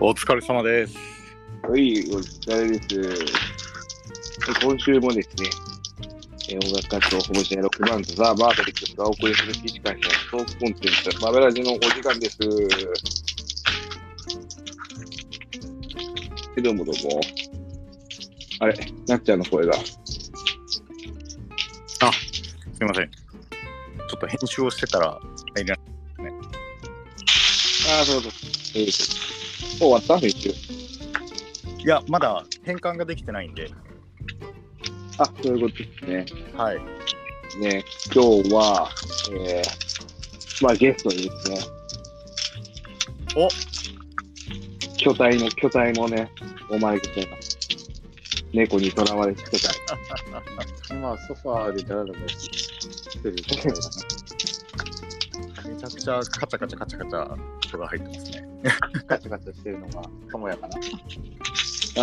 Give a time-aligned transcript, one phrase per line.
[0.00, 0.96] お疲れ様です。
[1.62, 2.86] はい、お疲れです。
[4.62, 5.50] 今週もですね、
[6.50, 12.38] えー音楽活動保護者やロックバンドザ・バーベリックスがお送りする記事会社トークコンテンツ、バベラジのお時間です。
[16.56, 17.20] えどうもどうも。
[18.60, 18.78] あれ、
[19.08, 19.72] なっちゃんの声が。
[19.74, 19.98] す
[22.80, 23.10] みません。
[23.10, 25.18] ちょっと編集をしてたら
[25.56, 25.78] 入れなあ
[28.02, 28.32] あ、そうそう。
[28.76, 28.86] え
[29.78, 30.18] 終わった？
[30.18, 30.48] 編集。
[30.50, 30.54] い
[31.84, 33.70] や、まだ変換ができてないんで。
[35.18, 36.26] あ、そういうことですね。
[36.56, 36.78] はい。
[37.60, 38.90] ね、今日は、
[39.32, 41.58] えー、まあゲストにですね、
[43.36, 43.48] お
[44.98, 46.30] 巨体の、巨体もね、
[46.70, 47.58] お招きしてます。
[48.52, 49.74] 猫にとらわれて巨体。
[50.90, 53.36] 今、ソファーでダラダラしてる？
[55.68, 58.37] めちゃくちゃカチャカチャカチャカチャ人が入ってますね。
[59.06, 60.78] ガチャガチャしてるのが、ともやかな。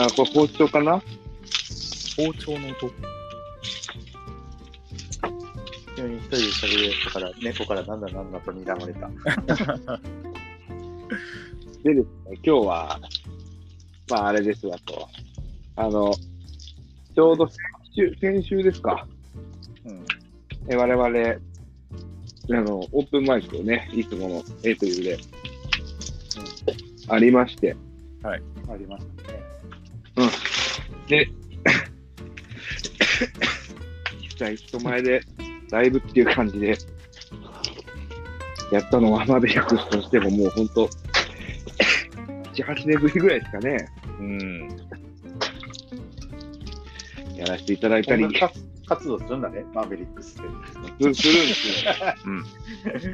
[0.06, 1.02] あ、これ包丁かな？
[2.18, 2.92] 包丁の音
[5.96, 9.10] 急に一人で喋りたから、猫からなんだなんだと睨まれた。
[11.84, 13.00] でですね、今日は、
[14.10, 15.08] まああれですわと。
[15.76, 16.14] あの、
[17.16, 17.58] ちょうど先
[17.96, 19.08] 週、先週ですか。
[19.86, 20.06] うん。
[20.68, 25.18] え我々、あの、オープンマイクをね、いつものエイプリルで、
[27.08, 27.76] ありまして、
[28.24, 28.36] あ
[28.76, 29.40] りましたね。
[31.08, 31.30] で、
[34.22, 35.22] 実際人前で
[35.72, 36.78] ライブっていう感じで、
[38.72, 40.90] やったのはマベリックスとしてももう本当、
[42.54, 43.88] 7、8年ぶりぐらいですかね、
[44.20, 44.68] うん。
[47.36, 51.14] やらせていただいたり活活動するんだね、マーベリックスって。
[51.14, 51.92] すするんですよ。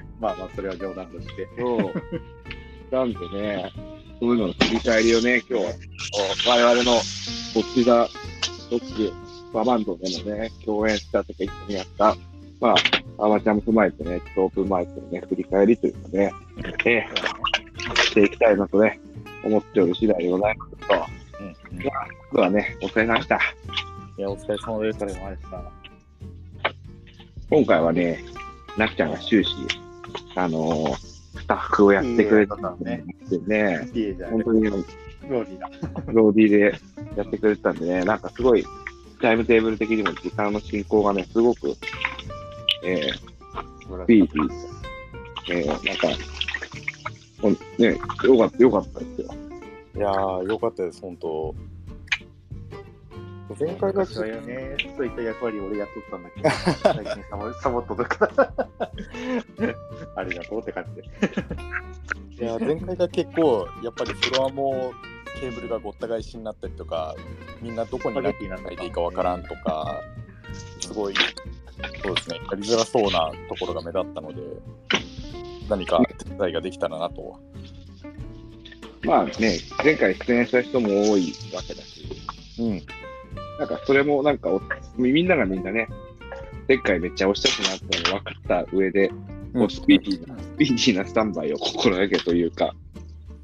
[0.20, 1.48] まあまあ、それは冗談として。
[1.58, 1.94] そう。
[2.92, 3.72] なんでね、
[4.22, 5.72] そういうのの振り返りをね、今日は、
[6.48, 7.02] 我々のこ
[7.60, 8.08] っちだ、
[8.70, 9.12] ロック、
[9.52, 12.16] ババンドでもね、共演したとか一緒にやった、
[12.60, 12.76] ま
[13.18, 16.32] あ、アマチュアも踏まえてね、オープンマイクのね、振り返りというかね、
[16.86, 17.08] ええ
[17.96, 19.00] していきたいなとね、
[19.44, 20.94] 思っておる次第でございますと、
[21.40, 21.92] うん、今
[22.32, 23.38] 日はね、お疲れ様でした。
[23.38, 25.00] いや、お疲れ様です。
[25.00, 25.72] それもあれさ、
[27.50, 28.24] 今回はね、
[28.78, 29.56] なっちゃんが終始、
[30.36, 31.11] あのース
[31.52, 33.04] タッフをやってくれたんでね。
[34.30, 35.70] 本当にローリーだ。
[36.08, 36.60] ローディーで
[37.18, 38.66] やってくれてたんでね、なんかすごい、
[39.22, 41.76] タイムテーブル的にも時間の進行がね、すごく、
[42.86, 44.48] えー、スピーディー
[45.48, 46.08] で、えー、なんか、
[47.78, 49.28] ね、よかった、よかったですよ。
[49.98, 51.54] いやー、よかったです、本当。
[53.60, 56.50] 前回が昔はよね、そういった役割を俺やっとったんだけど、
[57.04, 58.54] 最近サボサボっとるから。
[60.16, 62.44] ありがとうって感じで。
[62.44, 64.94] いや前回が結構やっぱりフロアも
[65.40, 67.16] ケーブルがごった返しになったりとか
[67.62, 70.02] みんなどこに何がいていいかわからんとか
[70.80, 71.14] すごい
[72.04, 74.42] そうですねやりづらそうなところが目立ったので
[75.70, 77.40] 何か手伝いができたらなと
[79.04, 82.06] まあね、前回出演した人も多いわけだし、
[82.60, 82.86] うん
[83.62, 84.60] なんかそれもなんかお、
[84.98, 85.88] みんながみんなね、
[86.68, 88.32] 前回めっちゃ押したくなったの分か
[88.64, 89.10] った上で、
[89.54, 92.74] こうスピーディーな、スピーディーなスタンバイを心がけというか、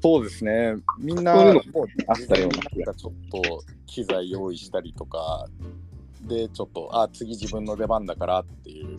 [0.02, 0.74] そうですね。
[0.98, 5.46] みんなそういうのもうあったような気なんかちょっと機材用意したりとか。
[6.22, 8.98] でちょっとあ次自分の出番だからっていう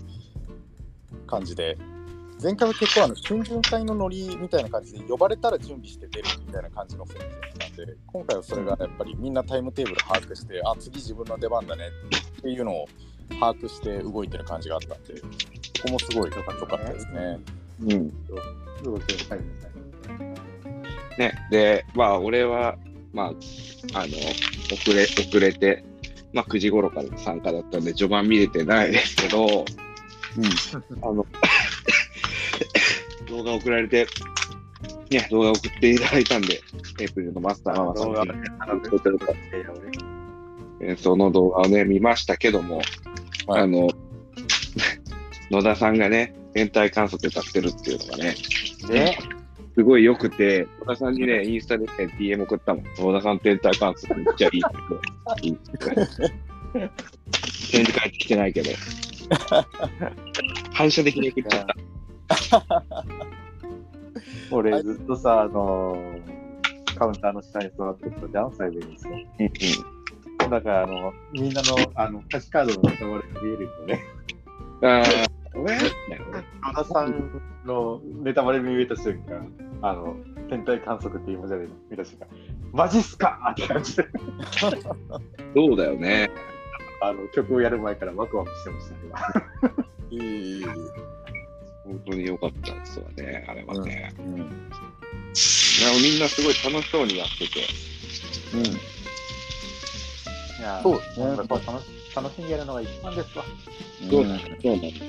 [1.28, 1.78] 感じで
[2.42, 11.84] 前回は結構あの春巡会のノリみたいな感じで呼ばれたら準備して出るみたいな感じの雰囲気だったんで今回はそれがやっぱりみんなタイムテーブル把握してあ次自分の出番だね
[12.40, 12.88] っていうのを
[13.42, 15.28] 把握して動いてる感じがあったんでこ
[15.86, 17.40] こもすごい良かったですね。
[17.82, 18.14] うん。
[19.30, 19.60] はい
[21.20, 22.78] ね、で、まあ、俺は、
[23.12, 23.32] まあ、あ
[24.08, 24.14] の、
[24.72, 25.84] 遅れ、遅れて、
[26.32, 27.84] まあ、9時頃から参加だったん。
[27.84, 29.66] で、序盤見れてないですけど、
[30.38, 30.46] うん。
[31.04, 31.26] あの、
[33.30, 34.08] 動画送られて、
[35.10, 36.62] ね、動画送っていただいたんで、
[37.00, 38.18] エイプリルのマスターママさんに、
[38.60, 39.36] あの送ってください
[40.82, 42.82] えーその動画をね、見ましたけども、
[43.48, 43.90] はいあの、
[45.52, 48.36] 野田さんがね、天体観測歌ってるっていうのがね、
[48.90, 49.18] ね、
[49.76, 52.84] すごい良くて、野田さんにね、インスタでね、DM 送ったもん。
[52.98, 55.48] 野田さん天体観測めっちゃいいって。
[55.48, 55.78] いいって
[57.72, 58.72] 展示会ってきてないけど。
[60.74, 61.76] 反射的に送っちゃった。
[64.52, 69.10] 俺ずっとさ、あのー、カウンターの下に座ってたじゃん、サイドにさ。
[70.50, 74.04] だから、あの、みんなの、あの、歌詞カードのネタバレが見えるよね。
[74.82, 75.78] ああ、ね
[76.62, 79.52] 野田さんのネタバレ見えた瞬間、
[79.82, 80.16] あの、
[80.50, 82.28] 天体観測っていう文字で見た瞬間、
[82.72, 83.52] マジっすか？
[83.52, 84.08] って感じで、
[85.54, 86.30] そうだよね。
[87.02, 88.94] あの曲をやる前からワクワクしてました
[89.68, 89.74] ね。
[90.12, 90.66] いい
[91.90, 94.14] 本当に良かったですわね、あれはね。
[94.20, 94.36] うん。
[94.36, 94.46] いや
[96.02, 97.66] みんなすごい楽しそうにやってて。
[98.54, 98.66] うん。
[98.66, 98.70] い
[100.62, 103.44] やそうですねやっぱ楽し楽しんでやるのが一番ですわ。
[104.10, 105.06] そうなんですそうなんですよ。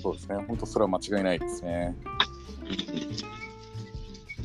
[0.00, 0.36] そうですね。
[0.46, 1.96] 本当それは間違いないですね。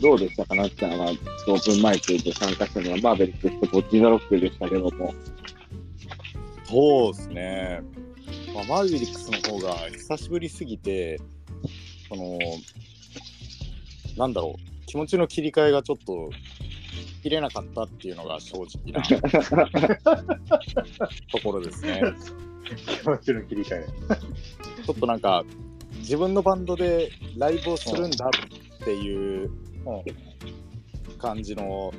[0.02, 5.14] どうでしたかなっちゃんは、オープンマイクで参加したのは、マーベリックスとボッチザロックでしたけども。
[6.66, 7.82] そうですね。
[8.54, 11.20] まあ、マーヴェリックスの方が久しぶりすぎて、
[12.10, 12.40] その、
[14.18, 16.30] なんだろう、気持ちの切り替えがちょっと
[17.24, 19.02] 切れなかったっていうのが正直な
[21.32, 22.02] ところですね。
[23.02, 23.88] 気持ちの切り替え。
[24.86, 25.44] ちょっとなんか、
[26.00, 29.52] 自分のバンドでライブをするんだっていう
[31.18, 31.94] 感じの、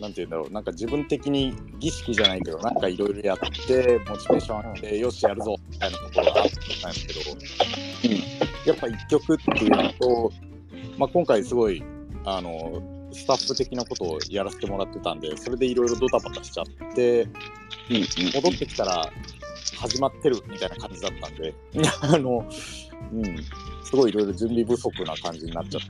[0.00, 6.48] なんて言うんだろう、なんか自分的に儀式じゃないけど、なんかいろいろやって、モチベーション上げて、よし、やるぞみたいなところがあっ
[6.82, 10.32] たんですけど、うんやっぱ一曲っていうのと、
[10.98, 11.82] まあ、今回すごい、
[12.24, 17.26] あの、スタッフ的なことをやらせてもらってたんで、それでいろいろドタバタしちゃって、
[18.34, 19.10] 戻ってきたら
[19.80, 21.54] 始まってるみたいな感じだったんで、
[22.02, 22.46] あの、
[23.12, 23.36] うん、
[23.84, 25.88] すごいいろいろ準備不足な感じになっちゃって。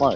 [0.00, 0.12] まあ、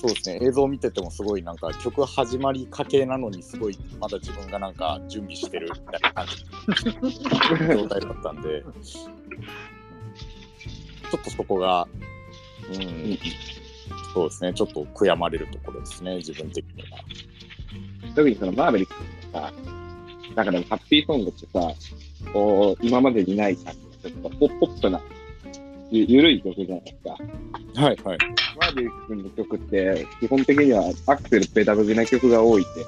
[0.00, 6.44] そうですね、映像を見ててもすごいなんか曲始まりかけなのにすごいまだ自分がなんか準備してるみたいな感じ
[7.74, 8.62] 状態だったんで、
[11.10, 11.88] ちょっとそこが、
[12.72, 13.18] うん、
[14.14, 16.98] そうですね、ちょっと悔やまれるところですね、自分的には。
[18.14, 19.52] 特にそのマーベリックスのさ、
[20.36, 21.72] なんかでもハッピーソングってさ、
[22.32, 25.00] こう、今までにない感じ、ちょっとポッポップな、
[25.90, 27.82] ゆゆるい曲じゃないですか。
[27.82, 28.18] はいはい。
[28.58, 32.84] マーベリックスの曲って、基本的にはアクセルペダルな曲が多いって、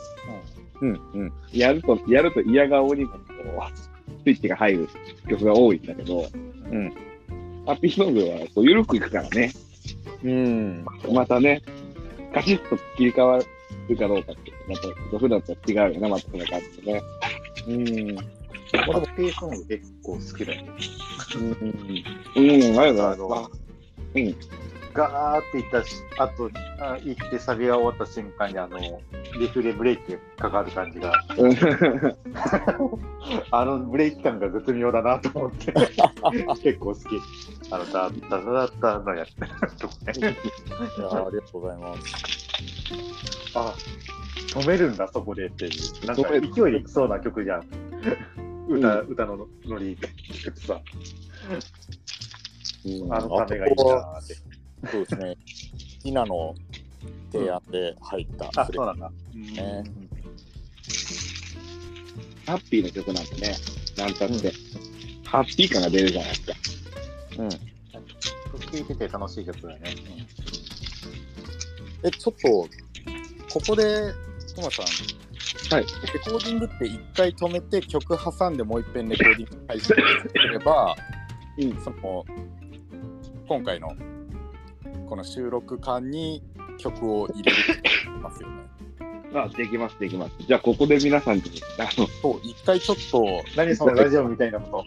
[0.83, 1.33] うんうん。
[1.53, 4.89] やると、やると嫌顔にもこう、スイッチが入る
[5.29, 6.27] 曲が多いんだけど、
[6.71, 6.95] うん
[7.67, 9.53] ハッピーソングはこう緩くいくからね、
[10.25, 10.85] うん。
[11.13, 11.63] またね、
[12.35, 13.39] カチッと切り替わ
[13.89, 17.03] るかどうかって、また普段とは違うよね、またその感じでね。
[17.69, 18.40] うん。
[18.73, 20.73] 俺もペーソング結構好きだよね。
[22.37, 23.51] うん、あれだ、あのまあ
[24.15, 24.37] うん、
[24.93, 26.51] ガーっていったし、あと、
[26.81, 28.79] あ行ってサビが終わった瞬間に、あの、
[29.39, 31.13] リフレブレーキがかかる感じが、
[33.53, 35.73] あのブレーキ感が絶妙だなと思って、
[36.63, 37.05] 結構好き。
[37.71, 39.37] あの、ダッダダダッダのやつ
[39.77, 40.13] とかね。
[40.19, 42.01] いやーありがとうございます。
[43.55, 43.75] あ、
[44.49, 46.07] 止めるんだ、そこでっていう。
[46.07, 46.39] なんか勢
[46.69, 48.50] いでいきそうな曲じゃん。
[48.71, 50.81] 歌、歌のノリ聞くとさ、
[52.85, 54.35] うんあのためがいいなーって。
[54.91, 55.37] そうですね。
[56.05, 56.55] イナの
[57.33, 59.11] 提案で入ったあ、そうなんだ。
[59.35, 59.85] ね
[62.47, 63.55] ハッピーな曲なんでね、
[63.97, 64.53] なんたって、
[65.25, 66.53] ハッピー感が出るじゃないですか。
[67.39, 67.51] うん。
[67.51, 67.59] 聴
[68.79, 69.95] いてて楽しい曲だよね。
[72.03, 72.49] え、ちょっと、
[73.53, 74.13] ここで、
[74.57, 74.87] トマさん、
[75.69, 75.85] はい。
[75.85, 80.97] レコーディングって一回止めて曲挟んでもう一遍レコーディング開始すれば、
[81.59, 82.25] うんその、
[83.49, 83.89] 今回の
[85.09, 86.43] この収録間に
[86.79, 87.53] 曲を入れ
[88.23, 88.61] ますよね。
[89.35, 90.33] あ、できます、できます。
[90.41, 91.43] じゃあ、ここで皆さんに、
[91.79, 93.25] あの、そう、一回ちょっと
[93.57, 94.87] 何そのラジオみたいなこと。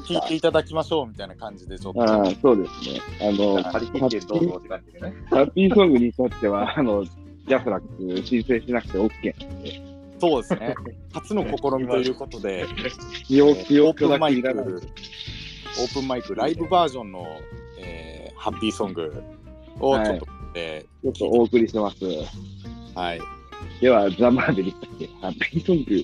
[0.00, 2.02] 聞いていただきましょうみたいな感じでちょっと。
[2.02, 3.00] ああ、そうですね。
[3.20, 3.62] あの。
[3.62, 7.04] ハッピーソングにとっては、あの、
[7.46, 9.92] ジャスラック申請しなくて OK。
[10.20, 10.74] そうですね。
[11.12, 11.50] 初の試
[11.82, 12.64] みということで、
[13.80, 14.66] オープンマイク、けいらない。
[14.66, 17.26] オープンマイク、ライブバージョンの、
[17.78, 19.22] えーハッピーソング
[19.78, 21.96] をちょっと、えちょっとお送りしてます。
[22.04, 22.26] ー
[22.96, 23.20] はい。
[23.80, 26.02] では、ザ・マーベリックス、ハッピーソング。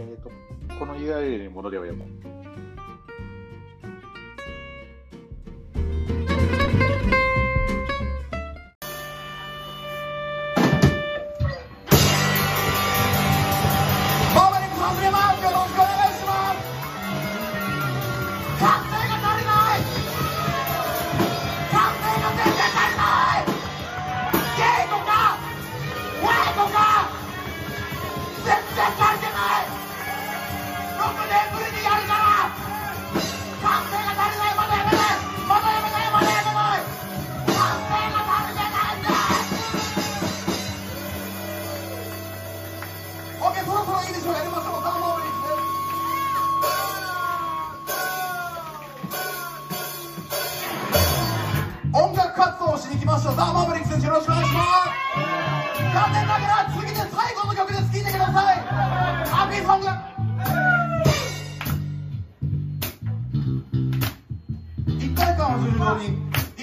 [0.00, 0.30] えーと、
[0.78, 2.06] この URL に戻ればよも。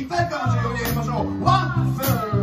[0.08, 2.37] 体感を重要に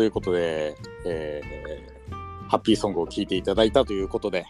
[0.00, 4.46] ということで、えーハッピーソングを聴いていただいたということで、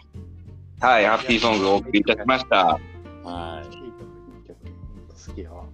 [0.79, 2.79] はい、ハッピーソングをお送りいたしました。
[3.25, 3.75] はい。
[3.75, 4.57] いい曲、いい曲。
[5.29, 5.69] 好きよ。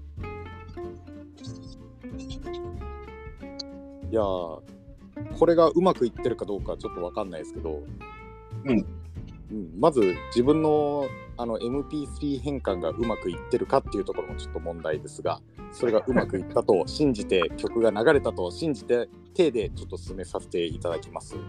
[4.11, 4.61] いやー
[5.39, 7.83] これがうまくいってるかどうかちょっとわかんないですけど、
[8.65, 8.87] うん
[9.51, 21.37] うんまず自分のあの MP3 変換がうまくいってるかっていうところもちょっと問題ですがそれがうまくいったと信じて曲が流れたと信じて手でちょっと進めさせていただきます。
[21.37, 21.41] は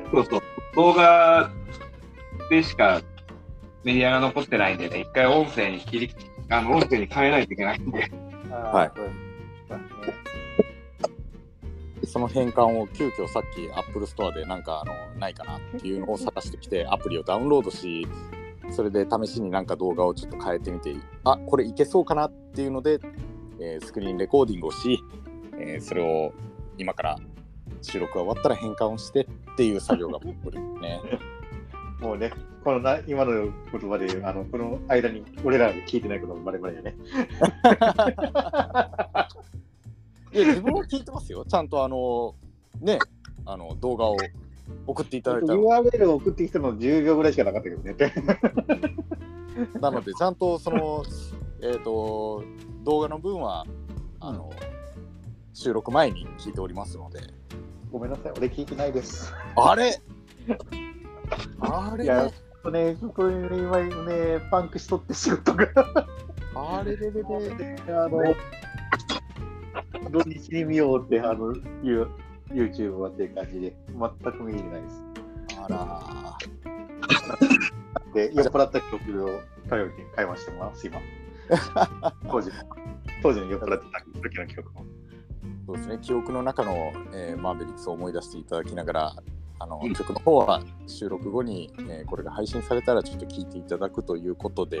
[0.00, 0.06] い。
[0.10, 0.40] そうそう。
[0.74, 1.50] 動画
[2.50, 3.02] でしか
[3.84, 6.14] メディアが残ってないんでね、一回音声に切り、
[6.48, 8.10] あの、音声に変えないといけないんで。
[8.50, 9.25] はい
[12.16, 18.08] その変換を急遽さっき Apple Store でなんかあのないかなっていうのを探してきてアプリをダウンロードし
[18.70, 23.00] それで試しになんか動画をちょっと変えてみてあこれいけそうかなっていうので、
[23.60, 24.98] えースクリーンレコーディングをし、
[25.58, 26.32] えーそれを
[26.78, 27.18] 今から
[27.82, 31.02] 収録が終わったら変換をしてっていう作業が起こるね。
[32.00, 32.32] もうね、
[32.64, 33.32] このな今の
[33.72, 36.96] 言葉で、あのこの間に俺らが聞いてないこともバレバレよね。
[40.36, 42.34] いや自分は聞いてますよちゃんとあの
[42.80, 42.98] ね
[43.46, 44.16] あの動画を
[44.86, 47.94] 送っていただいたの URL を送ってきたの10秒ぐらいしかなかったけどね。
[49.80, 51.02] なので、ちゃんとその、
[51.62, 52.44] えっ、と、
[52.84, 53.64] 動画の分は、
[54.20, 54.50] あの、
[55.54, 57.20] 収録前に聞いておりますので。
[57.90, 59.32] ごめんなさい、俺聞いてないです。
[59.56, 60.00] あれ？
[61.60, 62.30] あれいや
[62.70, 65.66] ね、これね、今ね、パンクしとって仕事が。
[66.54, 67.22] あれれれれ。
[67.88, 68.22] あの、
[70.10, 72.08] 土日に見ようって、あの、いう
[72.50, 75.02] YouTube はっていう感じで、全く見入れないです。
[75.58, 76.38] あら
[78.14, 80.98] で、酔っ払った曲を頼りに会話してます、今。
[82.30, 82.54] 当時の、
[83.22, 84.84] 当時の酔っ払ってた時の曲も。
[85.66, 89.12] そうですね、記憶の中の、えーマーベリックスを思い出していただきながら、
[89.58, 94.80] あの曲の方は収録後に、えーこれが配信されたらちょっと聞いていただくということで、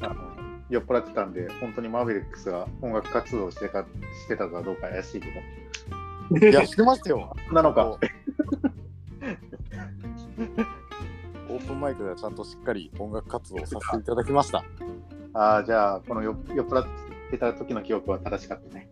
[0.00, 0.31] あ の
[0.72, 3.84] 酔っ払ってたんで、本当にマーベリックスが音楽活動してか
[4.24, 5.26] してたかどうか怪しいけ
[6.40, 6.46] ど。
[6.48, 7.36] いや、してましたよ。
[7.52, 7.98] なのか。
[11.50, 14.64] オープンマイクではちゃんとしっかり音楽活動をさせていただきました。
[15.34, 16.86] ああ、じゃあ、この酔酔っ払っ
[17.30, 18.88] てた時の記憶は正しかったね。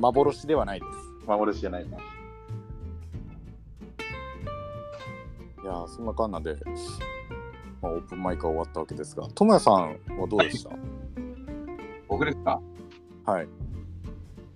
[0.00, 0.92] 幻ではないです。
[1.26, 1.98] 幻じゃないな。
[1.98, 2.00] い
[5.64, 6.56] やーそんなかんなで、
[7.82, 10.70] まあ、オープンマイクは終わったわけですが、智也さんはどうでした？
[12.08, 12.60] 僕ですか？
[13.28, 13.48] いはい。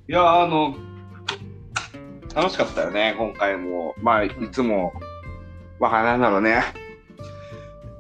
[0.09, 0.75] や、あの、
[2.35, 3.95] 楽しかったよね、今回も。
[4.01, 4.93] まあ、いつも、
[5.79, 6.63] まあ、なんだろうね。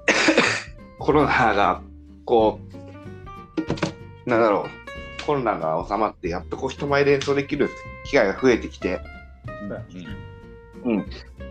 [0.99, 1.83] コロナが、
[2.25, 2.61] こ
[4.27, 4.67] う、なんだろ
[5.23, 7.69] う、コロナが収まって、やっとこう人前で演奏できる
[8.07, 9.01] 機会が増えてきて、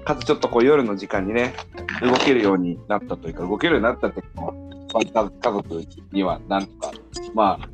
[0.06, 1.54] かつちょっとこう夜の時間にね、
[2.02, 4.26] 動けるようになったというか、動けるようになったっていう
[5.42, 6.92] 家族にはなんとか、
[7.34, 7.70] まあ、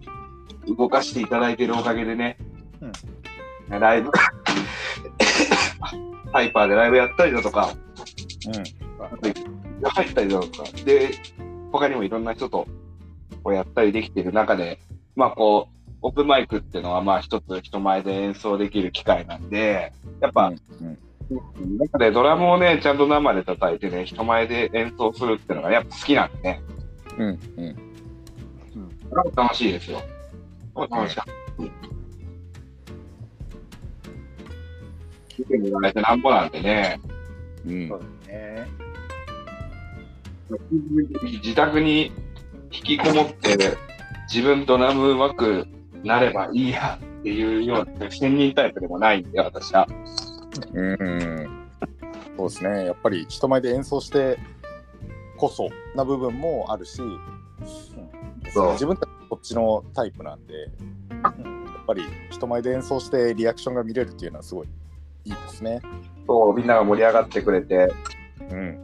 [0.77, 2.37] 動かしていただいているおかげでね、
[3.69, 4.11] ライブ、
[6.31, 7.69] ハイパーでライブやったりだとか、
[9.83, 11.11] 入ったりだとか、で、
[11.71, 12.67] 他にもいろんな人と
[13.43, 14.79] こうやったりできている中で、
[15.15, 20.47] まあこう、オープンマイクっていうのはまあ一つ人前で演奏できる機会なんで、やっぱ、
[20.81, 20.97] うん
[21.29, 26.61] 中でドラムをね、ちゃんと生で叩いてね、人前で演奏するっていうのがやっぱ好きなんでね、
[27.17, 27.75] うんうん
[29.09, 30.01] これは楽しいですよ。
[30.75, 31.35] 楽しかった。
[35.37, 36.99] 見てもらえてなんぼなんでね、
[37.65, 38.67] うんそうですね。
[41.23, 42.11] 自宅に
[42.71, 43.57] 引きこもって、
[44.31, 45.67] 自分ドラムうまく
[46.03, 49.87] なればいいやっていうような専任タイプでもないんで、私は。
[50.73, 51.65] うん
[52.37, 54.37] そうですね、やっぱり人前で演奏して
[55.37, 57.01] こそな部分もあるし、
[58.53, 64.67] そう自分たちこっちのタイプなんで、やっぱり人前で演奏してリアクションが見れるっていうのはすごい
[65.25, 65.81] いいですね。
[66.27, 67.91] そう、みんなが盛り上がってくれて、
[68.51, 68.79] うん。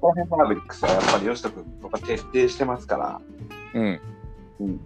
[0.00, 3.20] この辺マーベリックスはやっぱり吉田君とか徹底してますから。
[3.74, 4.00] うん。
[4.60, 4.70] うん。
[4.70, 4.78] い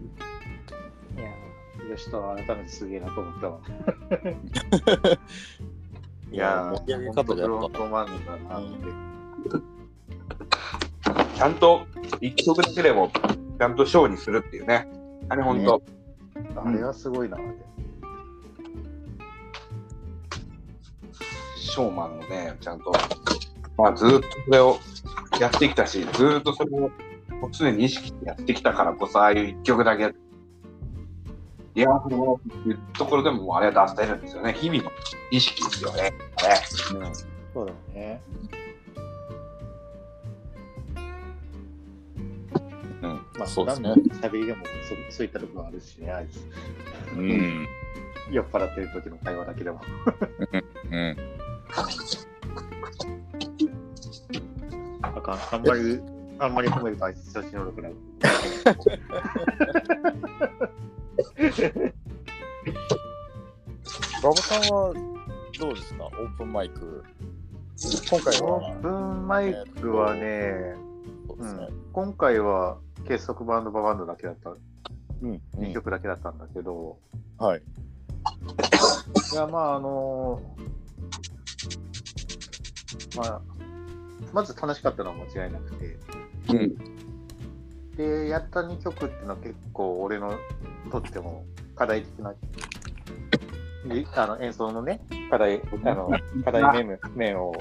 [1.90, 3.60] や、吉田は改めてすげえなと思ったわ。
[6.32, 8.70] いやー、盛り上げ方でやっ本ぱ、当マンだなって。
[11.36, 11.86] ちゃんと
[12.20, 13.10] 一曲だけでも、
[13.58, 14.88] ちゃんとショーにするっていうね。
[15.28, 15.82] あれ本当、
[16.64, 17.46] あれはすごいなって。
[21.56, 22.92] ショーマンのね、ちゃんと、
[23.76, 24.78] まあずーっとそれを
[25.40, 26.90] やってきたし、ずーっとそれを
[27.50, 30.14] 常に意識してやってきたからこそ、ああいう一曲だけ
[31.74, 34.52] リハーサルもっていうところでもあれは出せるんですよね。
[34.54, 34.90] 日々の
[35.30, 36.02] 意識ですよね。
[36.02, 36.12] ね
[37.52, 38.20] そうだよね。
[43.02, 43.94] うん、まあ、そうですね。
[44.20, 44.64] 喋りでも
[45.11, 46.40] そそういったところあるしね、あいつ。
[47.16, 47.66] うん。
[48.30, 49.80] 酔っ払ってる時の会話だけでも。
[50.90, 51.16] うん。
[55.02, 56.00] あかん、あんまり、
[56.38, 57.96] あんまり褒めるとあいつ調子乗るくなる。
[64.22, 64.92] 馬場さんは
[65.59, 66.06] どうですか？
[66.06, 67.04] オープンマイク。
[68.11, 70.74] 今回オはー、プンマイクはね、
[71.28, 72.78] うんそうですね。、今回は
[73.09, 74.54] 結束バンドババンドだけだった、う
[75.26, 75.33] ん。
[75.33, 76.98] う2ん曲だけだったんだけど、
[77.38, 77.62] はい。
[79.33, 80.42] いや、まあ、あの
[83.16, 83.40] まあ、
[84.33, 85.96] まず楽しかったのは間違いなくて、
[86.50, 86.76] うん。
[88.00, 90.32] で、やった2曲っていうのは結構俺の
[90.90, 91.44] とっても
[91.76, 92.34] 課題的な、
[93.84, 96.10] りあの演奏のね、課題、あの、
[96.42, 97.52] 課題面面 を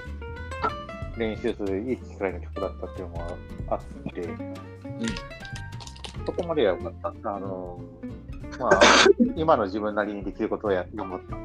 [1.18, 4.30] 練習するいい機会の曲だったっていうのもあって、
[6.26, 7.36] そこまでは良かった。
[7.36, 7.78] あの、
[8.58, 8.80] まあ、
[9.36, 11.36] 今の自分なりにできることをや頑張った。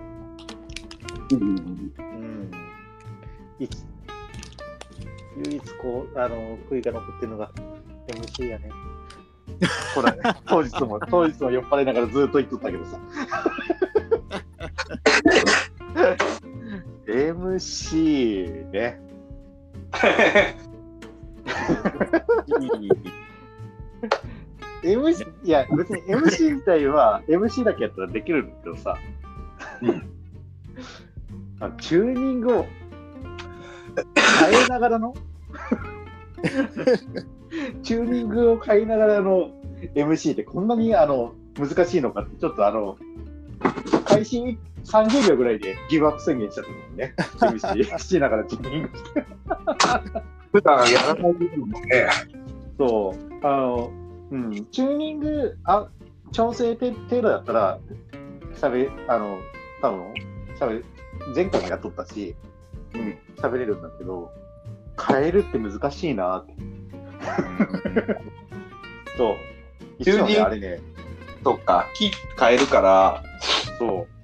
[1.35, 2.51] うん。
[3.59, 3.85] いつ
[5.45, 6.37] 唯一こう、あの、
[6.71, 7.51] 悔いが残ってるのが
[8.09, 8.71] MC やね。
[9.95, 10.15] ほら、
[10.47, 13.01] 当日も、当日も酔っ払いながらずっと言っとったけどさ。
[17.07, 19.01] MC ね。
[24.83, 28.99] MC、いや、別に MC 自体は、MC だけやったらできるんだけどさ、
[31.61, 32.67] あのチューニングを
[34.51, 35.15] 変えながらの、
[37.83, 39.51] チューニングを変えながらの
[39.95, 42.97] MC ってこんなにあの難しいのかって、ちょっとあの、
[44.05, 48.89] 開始30秒ぐらいでギブアップ宣言しちゃったもんね、 MC しながらチューニング。
[48.99, 49.25] して。
[50.53, 52.09] 普段やらない部分もね、
[52.79, 53.93] そう、あの、
[54.31, 55.89] うん、チューニング、あ
[56.33, 57.79] 調整程度だったら、
[58.55, 59.39] しゃべ、あの、
[59.81, 60.15] 多分
[60.57, 60.83] しゃべ、
[61.35, 62.35] 前回もやっとったし、
[62.95, 64.31] うん、喋れるんだけど、
[65.09, 66.55] 変えるって難しいなって。
[69.17, 70.05] そう。
[70.05, 70.81] チューあれね、
[71.43, 73.23] そっか、キー変えるから、
[73.79, 74.15] そう。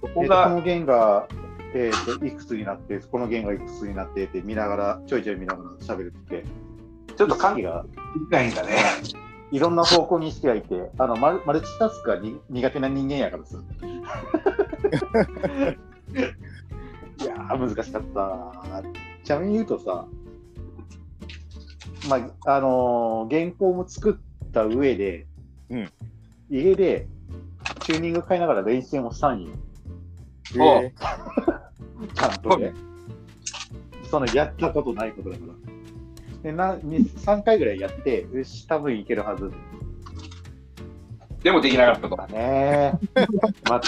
[0.00, 1.28] そここが、の弦が、
[1.74, 6.44] えー、といくつになって、この弦がいくつになってって見ながら、ちょいちょい見ながら喋るって、
[7.16, 7.84] ちょっと関係が
[8.30, 8.76] ないんだね。
[9.52, 13.58] いろんな方向に意識がいて、あのマルマルチタスクがに苦手な人間やからさ。
[17.20, 18.82] いやー、難しかった。
[19.24, 20.06] ちなみに言うとさ、
[22.08, 25.26] まあ、あのー原稿も作った上で、
[25.68, 25.90] うん
[26.50, 27.06] 家で
[27.80, 29.50] チューニング変えながら練習もしたんよ。
[30.58, 30.92] おえ
[32.14, 32.72] ちゃんとね。
[34.10, 35.52] そのやったことないことだから。
[36.42, 39.52] でなに3回ぐらいやって、よし、多分いけるはず。
[41.42, 42.16] でもできなかったと。
[42.16, 42.98] だね。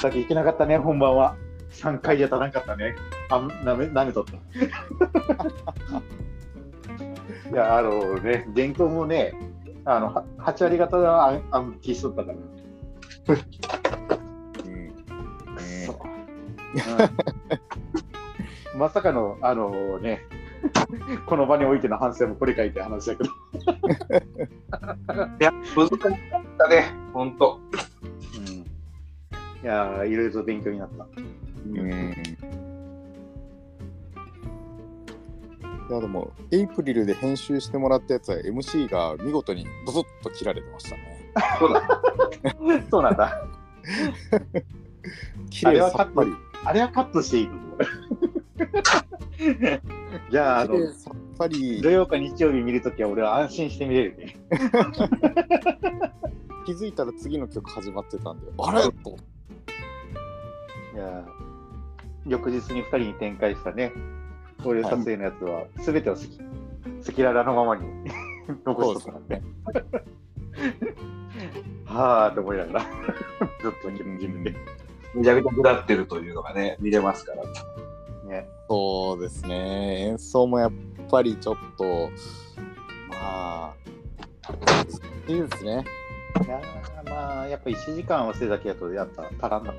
[0.01, 1.37] 全くいけなかったね、本番は。
[1.73, 2.95] 3回じゃ足らんかったね。
[3.31, 4.33] あんなめ、なめとった。
[7.53, 9.35] いや、あのね、原稿もね、
[9.85, 12.39] あの、は8割方は暗暗記しとったから。
[12.39, 12.41] う
[14.71, 14.89] ん
[15.55, 15.93] くそ。
[15.93, 15.97] う
[18.77, 20.23] んまさかの、あのね、
[21.27, 23.29] この場においての反省もこれかいって話だけど。
[23.29, 23.33] い
[25.41, 26.13] や、難しかっ
[26.57, 27.61] たね、ほんと。
[28.39, 28.65] うん、い
[29.63, 31.05] やー、いろいろと勉強になった。
[31.05, 31.09] う
[31.69, 32.15] ん
[35.93, 41.31] いやでもエイプリルで編集してもらったやつは MC が見事にボソッと切られてましたね。
[41.59, 41.87] そうだ。
[42.91, 43.47] そうなんだ。
[45.51, 46.33] 綺麗さっぱり。
[46.65, 47.79] あれはカットしていいと思う。
[50.33, 54.35] じゃあ、あのさっぱり土曜か日曜日見るときは俺は安心して見れるね。
[56.65, 58.81] 気づいたら次の曲始まってたんで、あれ？
[59.05, 59.19] と。
[60.95, 61.25] いやー
[62.27, 63.93] 翌日に2人に展開したね、
[64.63, 66.23] これ撮影のやつは、すべてを赤
[67.01, 67.87] 赤裸々のままに
[68.65, 69.45] 残しとったからね。
[71.87, 72.89] はぁーと思いながら、ず
[73.69, 74.55] っと自分自分で。
[75.15, 77.43] めちゃくちゃ下ってるというのがね、見れますから。
[78.29, 80.07] ね、そうですね。
[80.09, 80.73] 演奏もやっ
[81.11, 82.11] ぱりちょっと、
[83.09, 83.75] まあ、
[85.29, 85.85] いいですね。
[86.47, 89.73] いやーまあ、やっぱ1時間忘れだけだと、やっぱ足らんな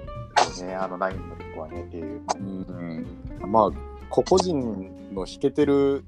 [0.61, 2.21] ね、あのラインのとこはねっていう。
[2.37, 3.71] うん、まあ、
[4.13, 6.05] 個々人の弾けてる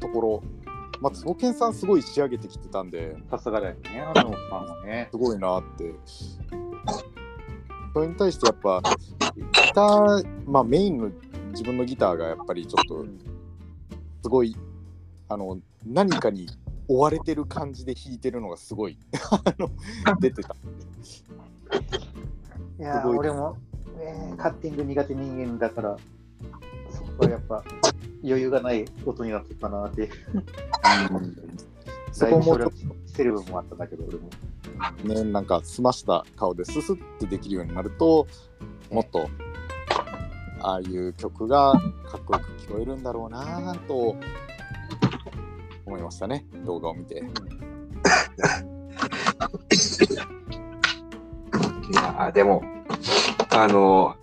[0.00, 0.42] ところ
[1.00, 5.08] まあ、坪健さんすごい仕上げてきてたんで、さすがだよね、あのさんはね。
[5.10, 5.92] すごいなって。
[7.92, 8.80] それに対してやっぱ、
[9.34, 9.42] ギ
[9.74, 11.10] ター、まあメインの
[11.50, 13.04] 自分のギターがやっぱりちょっと、
[14.22, 14.56] すごい、
[15.28, 16.46] あの、何かに
[16.86, 18.96] 追われてる感じで弾いてるのがすごい
[19.32, 19.68] あの
[20.20, 20.54] 出てた。
[22.78, 23.56] いやー、すごい俺も、
[23.98, 25.96] ね、カッティング苦手人間だから、
[27.22, 27.62] そこはやっぱ
[28.24, 30.10] 余裕がない音になってたなって、
[32.10, 32.72] そこもちょっだいぶ
[33.06, 34.28] してる部分もあったんだけど、俺も。
[35.02, 38.26] とね、なんか澄ました顔でススってできるようになると、
[38.90, 39.28] もっと、
[40.60, 44.16] ああいう曲がかっこよく聞こえるんだろうなぁと
[45.86, 47.16] 思いましたね、動画を見て。
[47.16, 47.18] い
[51.94, 52.62] やーでも、
[53.50, 54.16] あの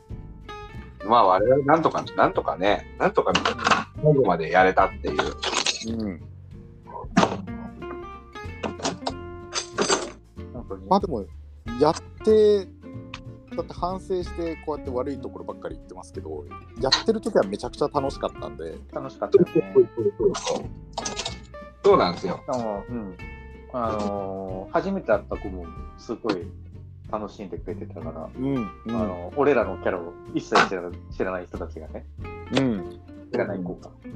[1.10, 3.34] まあ我々なんとか、なんとかね、なんとか
[4.02, 5.98] 最後までやれたっていう。
[5.98, 6.22] うん。
[10.88, 11.26] まあでも、
[11.80, 12.66] やって、
[13.56, 16.46] だって反省してこうやって悪いところばっかり言ってますけど、
[16.80, 19.90] やってる時はめちゃくちゃ楽しかったんで、楽しかったよね。
[21.84, 22.44] そうなんですよ。
[22.48, 23.18] あの、うん。
[23.74, 25.66] あのー初めて会った子も
[25.98, 26.48] すごい
[27.12, 32.06] 楽しんでくれてたから、うん、うん、あの俺らのキャラを一切知らない知らない人たちがね、
[32.58, 33.00] うん、
[33.32, 33.90] 知らない子か。
[34.04, 34.08] う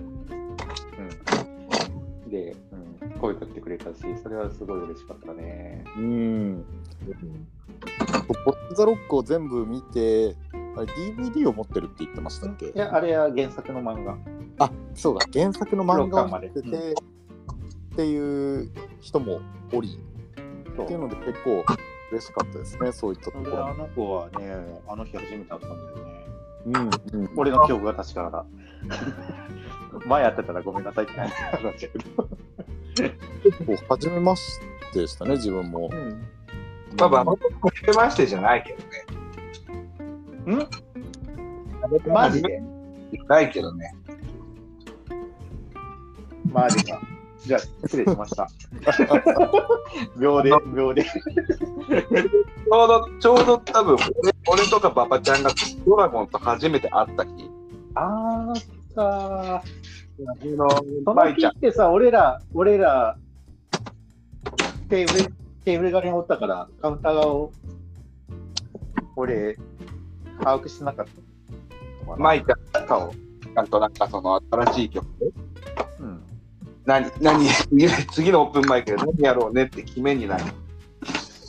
[2.27, 2.29] ん。
[2.29, 2.55] で、
[3.01, 5.83] うん、声かけてくれたし、それはすごい嬉しかったね。
[5.97, 6.65] うん。
[8.45, 10.35] ボッツ・ザ・ロックを全部見て、
[10.75, 12.67] あれ DVD を持ってるって言ってましたっけ？
[12.67, 14.17] いや、あれは原作の漫画。
[14.59, 19.99] あそうだ、原作の漫画を持ってて、六巻までっていう人もおり、
[20.83, 21.63] っていうので結構
[22.13, 23.73] 嬉しかったですね、そういったとこで、ろあ。
[23.73, 25.73] の子はね、あの日初めて会ったんだよ
[26.05, 26.25] ね。
[26.65, 26.69] う
[27.17, 27.29] ん、うん。
[27.35, 28.45] 俺の記憶が確かだ。
[30.05, 32.29] 前やってたらごめんなさいって感じになっちゃうけど。
[33.43, 34.59] 結構初めまし
[34.93, 35.89] てでしたね、自分も。
[36.99, 37.39] まあまあ、初
[37.87, 38.73] めましてじゃないけ
[40.45, 40.55] どね。
[40.55, 42.13] ん？
[42.13, 42.61] マジで？
[43.27, 43.95] ないけどね。
[46.45, 47.01] マジか。
[47.45, 48.47] じゃあ、失礼しました。
[50.17, 51.03] 秒で、秒で。
[51.03, 55.51] ちょうど、ちょうど多分俺、俺とか馬場ちゃんが
[55.85, 57.49] ドラゴンと初めて会った日。
[57.95, 59.63] あーかあ
[60.45, 61.51] のその舞ちゃん。
[61.53, 63.17] 日ってさ、俺ら、俺ら、
[64.89, 65.33] テーブル、
[65.65, 67.51] テーブル側におったから、カウンター側を、
[69.15, 69.57] 俺、
[70.39, 72.23] 把握してなかったのかな。
[72.23, 73.13] 舞ちゃんと、
[73.53, 75.52] ちゃんとなんかその新しい曲うん。
[76.85, 80.43] 何、何、次 次のオープンマイクで何やろうねって決めになり、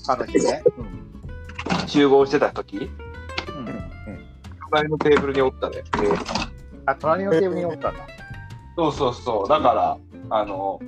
[0.06, 0.62] 話ね。
[1.86, 2.90] 集合してた時、
[3.48, 3.66] うん。
[3.66, 3.90] うん。
[4.70, 5.82] 隣のテーブルにおったで。
[5.82, 5.88] で
[6.86, 8.06] あ、隣のテーブルにおったんだ。
[8.76, 9.48] そうそうそう。
[9.48, 9.98] だから、
[10.30, 10.80] あの、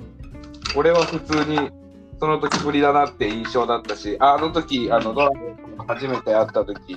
[0.75, 1.71] 俺は普通に、
[2.19, 6.95] その時ぶりだなって印象だったし、あの時、あの、ドラゴンと初めて会った時、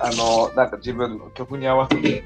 [0.00, 2.22] あの、なんか自分の曲に合わせて、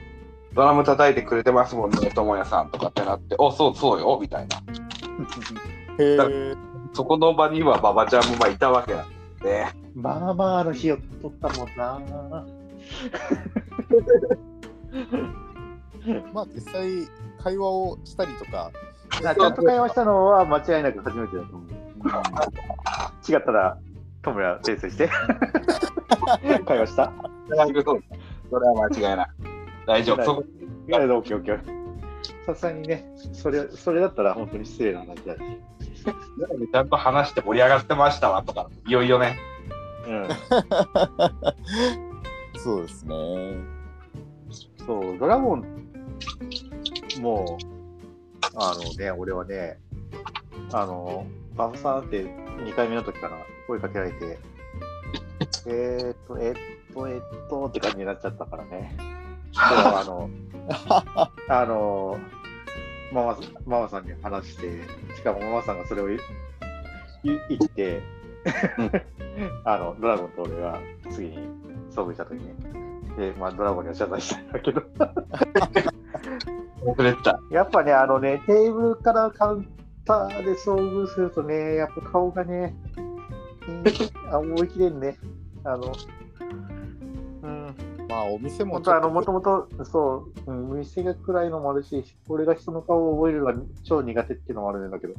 [0.54, 4.58] ドラム叩いてくれてますもんね、智也さんとかってなって、お、そうそうよ、みたいな。
[5.98, 6.54] へ
[6.92, 9.06] そこの場には馬場ちゃんもまあいたわけなん
[9.42, 12.00] で、まあまあ、あの日を取ったもんな。
[16.32, 17.08] まあ実際
[17.42, 18.72] 会話をしたりとか、
[19.10, 21.68] ちゃんと会話したのは間違いなく初めてだと思う。
[23.30, 23.78] 違ったら、
[24.22, 25.08] 友也訂正して。
[26.66, 27.12] 会話した
[27.84, 28.02] そう
[28.50, 29.28] それは間違いない。
[29.86, 30.32] 大丈夫。
[30.32, 31.82] オッケーオッケー。
[32.46, 35.40] さすがにね、それ、それだったら本当に失礼な話だし。
[36.72, 39.38] ちゃんと話して盛り上がってましたわとか、いよいよね。
[40.06, 40.28] うん。
[42.60, 43.14] そうですね。
[44.84, 45.64] そう、ドラゴン
[47.20, 47.64] もう、
[48.56, 49.78] あのね、俺はね、
[50.72, 54.38] あの、バフさんって2回目の時から声かけられて、
[55.66, 56.56] えーっと、えーっ
[56.94, 58.96] と、えーっとって感じになっちゃったからね。
[59.56, 60.30] あの、
[61.48, 62.18] あの、
[63.12, 63.36] ママ
[63.66, 64.82] ママさんに話して、
[65.16, 66.16] しかもママさんがそれを言
[67.62, 68.00] って、
[69.64, 71.38] あの、ドラゴンと俺が次に
[71.90, 72.54] 遭遇した時に、
[73.16, 74.82] で、まあ、ドラゴンには謝罪したんだけど、
[76.84, 77.38] 忘れてた。
[77.50, 79.68] やっぱね、あのね、テーブルからカウン
[80.04, 82.74] ターで遭遇するとね、やっぱ顔がね、
[84.32, 85.18] 思い切れんね。
[85.64, 85.92] あの、うん、
[88.12, 95.14] まあお店も本当あの、もともと、そう、うん、店が暗いのもあるし、俺が人の顔を覚えるのが超苦手っていうのもあるんだけど、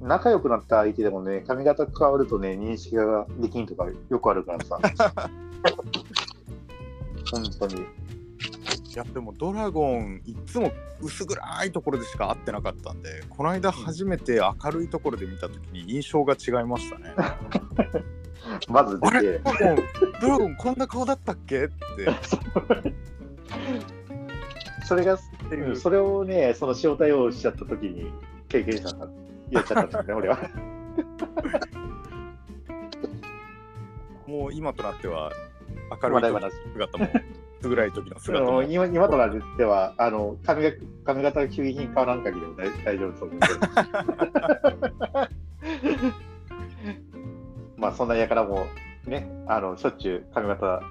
[0.00, 4.78] 仲良くなった相手でもね、髪型変わるとね、認識ができんとかよくあるからさ。
[7.32, 7.82] 本当に。
[7.82, 17.12] いやでもドラゴンいつも薄暗いところでしか会ってなかったんでこの間初めて明るいところで見た時に印象が違いましたね
[18.68, 19.76] まず出てドラゴン
[20.20, 21.64] ドラゴンこんな顔だったっけ？
[21.64, 21.74] って
[24.86, 25.18] それが、
[25.76, 28.12] それをね、その招待をしちゃった時に
[28.48, 29.08] 経験者が
[29.50, 30.38] 言っちゃったんですね、 俺は。
[34.26, 35.30] もう今となっては
[36.02, 36.20] 明るい。
[36.72, 37.08] 姿も
[37.60, 40.70] 薄暗い時のあ姿もの今今となっては、あの髪が
[41.04, 43.58] 髪型が急品買わなんかでも大大丈夫そうです。
[47.76, 48.66] まあそんなやからも
[49.06, 50.82] ね、あのしょっちゅう髪型、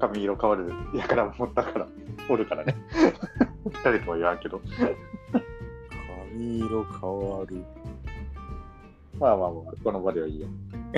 [0.00, 1.86] 髪色変わるやからも持ったから、
[2.28, 2.74] おるからね。
[3.84, 4.60] 誰とは言わんけど。
[6.32, 7.64] 髪色変わる
[9.18, 10.48] まあまあまあ、この場ではいいよ。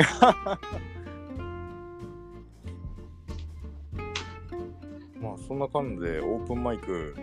[5.21, 7.15] まあそんな感じでオープンマイク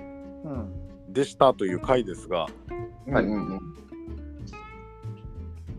[0.43, 0.86] うん。
[1.15, 2.49] でしたという回ですがは
[3.21, 3.75] いうんうん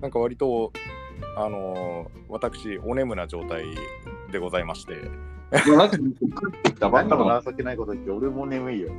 [0.00, 0.72] なんか割と
[1.36, 3.64] あのー私お眠な状態
[4.32, 5.78] でございましてうん。
[5.78, 8.90] なんか、食ったのも情けないこと言って、俺も眠いよ。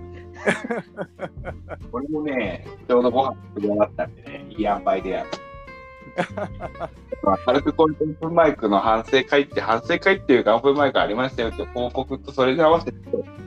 [1.92, 5.30] 俺もね、ちょうどご飯食べ終わったんでね、いい塩梅でやる。
[7.22, 12.94] まあ軽くこういうオープンマイクの反省会って、反省会っていうか、オープンマイクありましたよって報告と、それに合わせて、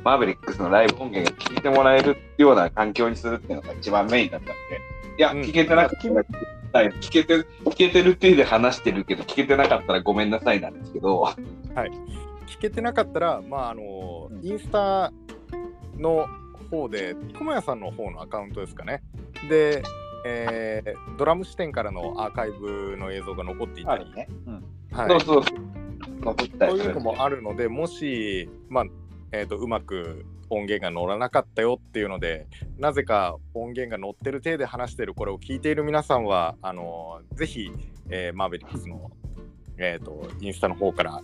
[0.05, 4.55] マーベリックスのライブ音源が聞いてもらえるような環境にするっていうのが一番メインだったんで、
[5.19, 6.25] いや、うん聞けてなかったら、
[6.73, 6.89] はい。
[7.01, 11.25] 聞けてる、聞けてる体で話してるけど、聞けてなかったらごめんなさいなんですけど、
[12.47, 15.13] 聞けてなかったらまああのーインスタ
[15.97, 16.27] の
[16.71, 19.03] 方でともやさんの方のアカウントですかね。
[19.49, 19.83] で、
[20.25, 24.29] えードラム視点からのアーカイブの映像が残っていたり、ね。
[24.47, 24.65] うん。
[24.93, 25.09] はい。
[25.09, 25.45] そうそう、
[26.21, 28.85] 残ったりするそういうのもあるので、もし、まあ
[29.33, 32.47] えー、とうまく音源が乗らなかったよっていうので、
[32.79, 37.71] なぜか音源が乗ってる体で話してるこれを聞いている皆さんは、あのぜひ、
[38.09, 39.11] えーマーベリックスの、
[39.79, 41.21] えー、とインスタの方から、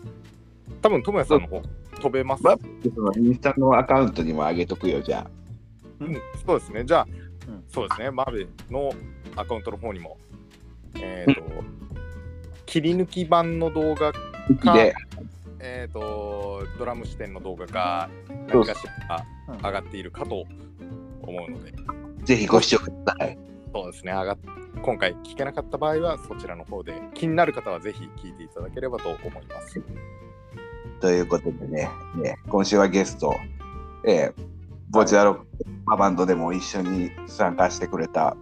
[0.81, 1.63] 多分、ともやさんの方
[2.01, 2.43] 飛べます？
[2.45, 5.31] マーベリックスのインスタのアカウントにも上げとくよ、じゃあ。
[6.01, 6.15] うん、
[6.47, 6.85] そうですね。
[6.85, 7.07] じゃあ、
[7.49, 8.11] うんそうですね。
[8.11, 8.93] マーベの
[9.35, 10.19] アカウントの方にも、
[11.01, 11.43] えっ、と、
[12.65, 14.95] 切り抜き版の動画か、で、
[15.67, 20.45] えっ、と、ドラム視点の動画がそう何かしらうん上がっているかと
[21.23, 21.73] 思うので、
[22.25, 23.39] ぜひご視聴ください。
[23.75, 24.13] そうですね。
[24.13, 24.39] 上がっ
[24.83, 29.83] 今回聞けなかった場合は、そちらの方で気になる方はぜひ聞いていただければと思います。
[31.01, 33.35] ということでね、ね今週はゲスト、
[34.05, 34.45] えー、
[34.91, 35.47] ボチアロック、
[35.97, 38.37] バンドでも一緒に参加してくれた、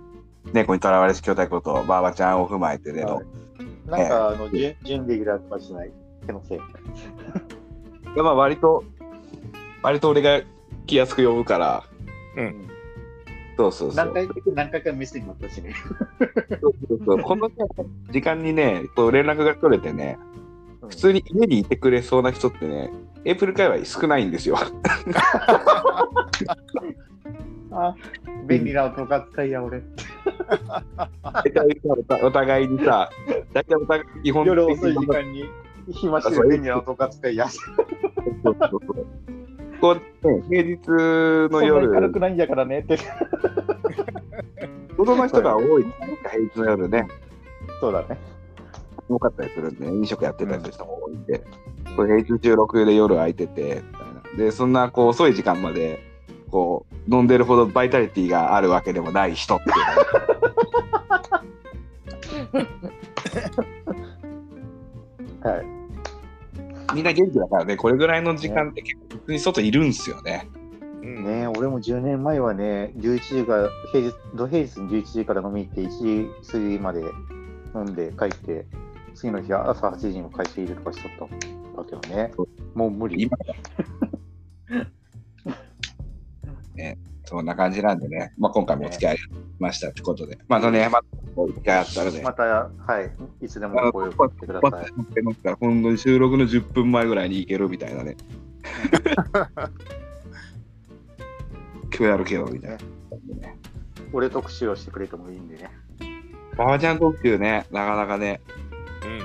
[0.53, 3.27] 猫にとらわれし兄弟こと、バーバちゃんを踏まえてでの、はい
[3.87, 5.93] なんか、あの、準準レギュラーとかしない
[6.27, 6.59] 気のせい。
[6.59, 6.61] い
[8.17, 8.85] やまあ割と、
[9.83, 10.43] 割と俺が
[10.87, 11.85] 気安く呼ぶから、
[12.37, 12.65] うん
[13.57, 13.95] そうそうそう。
[13.95, 15.75] 何回何回かミスになったしね。
[16.61, 17.51] そうそうそうこの
[18.11, 20.19] 時間にね、こう連絡が取れてね、
[20.81, 22.91] 普普通に家にいてくれそうな人ってね、
[23.25, 24.57] エイプル界隈少ないんですよ。
[27.71, 27.95] あ
[28.47, 29.83] 便利な音が使いや、俺。
[32.23, 33.11] お互いにさ、
[33.53, 35.45] 大体お互い基本夜遅い時に間に
[35.91, 37.49] 暇してる便利な音が使いや。
[37.49, 37.73] そう
[38.45, 39.07] そうそう
[39.81, 42.99] こう、ね、平日のそんなに軽夜、くないんやからねって。
[44.97, 47.07] 子供の人が多い、平日の夜ね、
[47.81, 48.19] そうだね。
[49.09, 51.45] 多かったりするんで、ね、飲食やってたりする人も多いんで、
[51.97, 54.45] これ平日収録で夜空いてて、みたいな。
[54.45, 56.01] で、そんなこう遅い時間まで、
[56.51, 59.71] こう、飲んでるほどバイタリティがあるわけでもない人って
[62.59, 62.67] いう
[65.45, 65.67] はい。
[66.95, 70.49] みんな元気だからね、これぐらいの時間って結構普通に外いるんですよね。
[71.03, 77.05] うんね俺も10年前はね、11時から、平日、土平日に11時から飲み行って、1時過ぎまで
[77.75, 78.65] 飲んで帰って、
[79.15, 82.33] 次の日は朝8時にも会社いるとかしとったわけよね。
[82.75, 83.23] もう無理。
[83.23, 83.37] 今
[86.75, 89.19] ね、そんな感じなんでね、まあ、今回もお付き合い
[89.59, 91.07] ましたってことで、またね、また
[91.37, 92.71] お付き合いあったらね、また、は
[93.01, 95.03] い、いつでも声をかけてください。
[95.03, 98.17] ってますから、本当に収録の10分前ぐらいに行けるみたいなね。
[101.97, 102.77] 今日やるけど、みたいな。
[102.77, 102.83] ね、
[104.13, 105.71] 俺特集をしてくれてもいいんでね。
[106.57, 108.43] ババちゃん特集ね、なかなかね、
[109.05, 109.21] うん。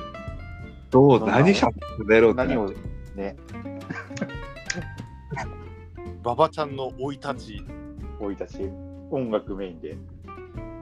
[0.89, 1.69] どう、何しゃ
[2.05, 2.73] べろうって何を
[3.15, 3.35] ね、
[6.23, 7.78] 馬場ちゃんの生い立ち。
[8.19, 8.69] 生い立ち、
[9.11, 9.97] 音楽メインで。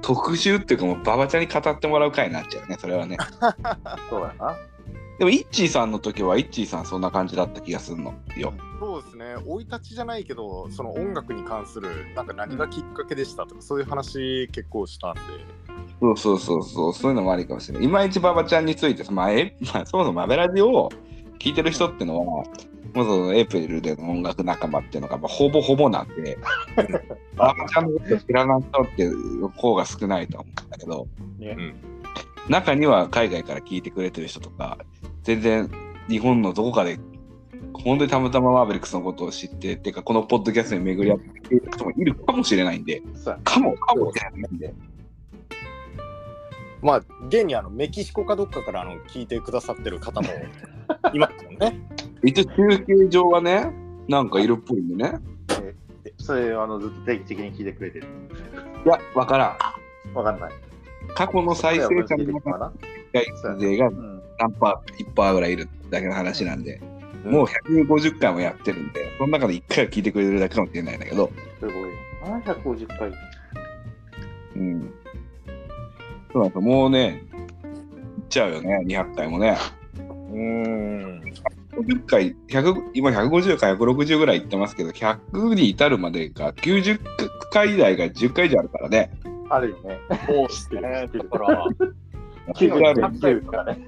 [0.02, 3.18] 特集っていうか、もうババちゃんに語ってもらう回になっちゃうね、それはね。
[4.10, 4.56] そうだな。
[5.20, 8.54] でも、イッチーさんの時は、イッチーさんそんな感じだった気がするのよ。
[8.80, 15.22] そうですね生い立ちじゃないけどその音楽に関するなんか何がきっかけでしたとかそういう話結構したんで
[16.00, 17.86] そうそうそうそう、そういうのもありかもしれない。
[17.86, 20.90] いまいち馬場ちゃんについて、まあ、えまあ、そもそもマベラジオを
[21.40, 22.44] 聞いてる人ってのは、
[22.94, 26.38] もうそのエイプリルでの音楽仲間っていうのが、まあ、ほぼほぼなんで、
[27.36, 31.08] 馬場ちゃんのこと知らない人っていう方が少ないと思うんだけど、
[31.40, 31.76] ね。
[32.50, 34.78] 中には海外から聞いてくれてる人とか、
[35.24, 35.70] 全然
[36.10, 37.00] 日本のどこかで、
[37.74, 44.74] 本当にたまたまマーベリックスのことを知って、っていうか、このポッドキャストに巡り合っている人もいるかもしれないんで、そうやかも、かもしれないんで。
[46.82, 50.30] まあ現にあのメキシコかどっかからあの聞いてくださってる方も
[51.14, 51.80] いますもんね
[52.28, 53.72] 一応中継上はね、
[54.10, 55.14] なんかいるっぽいんでね。
[56.04, 58.08] でそれあのずっと定期的に聞いてくれてる？
[58.86, 59.58] いや、わから
[60.14, 60.18] ん。
[60.18, 60.52] わかんない。
[61.16, 62.74] 過去の再生者のるかな？
[63.14, 63.26] 回
[63.60, 64.22] 勢がうん。
[64.40, 66.80] 何パー、1パーぐらいいるだけの話なんで、
[67.26, 71.88] うんもう150回もやってるんで、その中で1回は聞いてくれるだけかもしれないんだけど、すごいよ。
[72.22, 73.12] 750回。
[74.56, 74.94] うん。
[76.32, 77.24] そうなんもうね、
[78.18, 79.58] いっちゃうよね、200回もね。
[79.98, 80.77] うーん
[81.78, 87.00] 50回、100今150回、160ぐらいいってますけど、100に至るまでが90
[87.52, 89.12] 回台が10回以上あるからね。
[89.50, 90.00] あるよね。
[90.26, 91.68] そうですねだから
[92.54, 93.80] 9ある90とかね。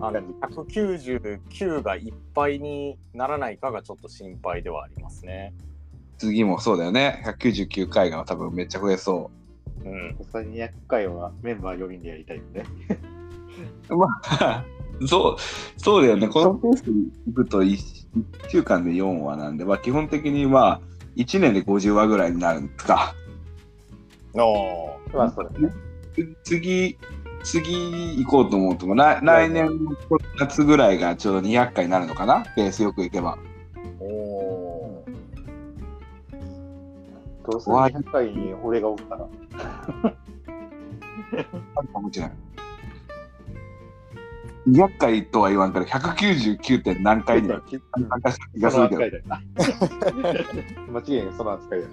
[0.00, 5.54] あの199がいっぱいにならないかがちょっと心配ではありますね。
[6.18, 7.22] 次もそうだよね。
[7.26, 9.30] 199回が多分めっちゃ増えそ
[9.84, 12.64] うん、さすがに200回はメンバー4人でやりたいよね。
[13.88, 13.96] う。
[13.96, 14.64] まあ、
[15.06, 16.28] そう、そうだよね。
[16.28, 16.90] このペースで
[17.30, 17.78] いくと 1,
[18.48, 20.80] 週間で4話なんで、まあ基本的にまあ
[21.16, 23.14] 1年で50話ぐらいになるんですか。
[24.34, 25.72] おまあ、そうだね。
[26.44, 26.96] 次、
[27.42, 29.92] 次行こうと思うと、来来年の
[30.38, 32.44] 夏ぐらいがちょうど200回になるのかな？
[32.54, 33.38] ペースよくいけば。
[34.00, 35.04] ーお
[37.50, 39.26] どうせ200回に俺がおったら。
[41.76, 42.36] あるかもしれない。
[44.70, 47.80] 200回とは言わんから199点何回には参
[48.22, 49.00] 加した気がするけど。
[50.92, 51.92] 間違いない、その扱いだよ。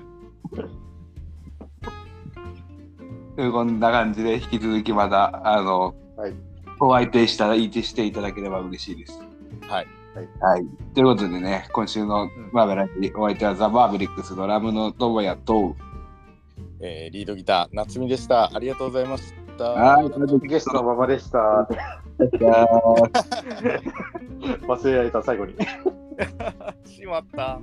[3.51, 6.33] こんな感じで引き続きまた、あの、はい
[6.79, 9.19] お相手したら、いてしていただければ嬉しいです。
[9.67, 9.87] はい。
[10.39, 10.65] はい。
[10.93, 15.75] ということでね、今週のマーベラジ、お相手はザ・バーベリックスドラムのトモヤと、
[16.79, 18.55] えーリードギター夏美でした。
[18.55, 19.63] ありがとうございました。
[19.63, 21.67] はい、ゲストのままでした。
[24.67, 25.55] 忘れられた最後に。
[26.85, 27.59] しまった。